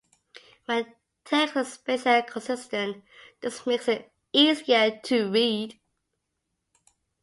When 0.65 0.95
text 1.25 1.55
and 1.55 1.67
spacing 1.67 2.11
are 2.11 2.21
consistent, 2.23 3.03
this 3.41 3.67
makes 3.67 3.87
it 3.87 4.11
easier 4.33 4.99
to 5.03 5.31
read. 5.31 5.79